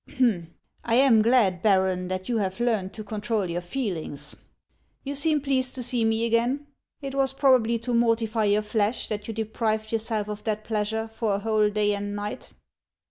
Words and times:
"I 0.83 0.95
am 0.95 1.21
glad, 1.21 1.61
Baron, 1.61 2.07
that 2.07 2.27
you 2.27 2.39
have 2.39 2.59
learned 2.59 2.91
to 2.93 3.03
con 3.03 3.21
trol 3.21 3.47
your 3.47 3.61
feelings. 3.61 4.35
You 5.03 5.13
seem 5.13 5.41
pleased 5.41 5.75
to 5.75 5.83
see 5.83 6.03
me 6.05 6.25
again. 6.25 6.65
It 7.03 7.13
was 7.13 7.33
probably 7.33 7.77
to 7.77 7.93
mortify 7.93 8.45
your 8.45 8.63
flesh, 8.63 9.09
that 9.09 9.27
you 9.27 9.33
deprived 9.35 9.91
yourself 9.91 10.27
of 10.27 10.43
that 10.45 10.63
pleasure 10.63 11.07
for 11.07 11.35
a 11.35 11.39
whole 11.39 11.69
day 11.69 11.93
and 11.93 12.15
night." 12.15 12.49